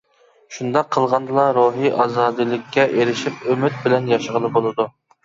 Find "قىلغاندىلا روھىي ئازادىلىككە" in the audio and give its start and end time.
0.95-2.87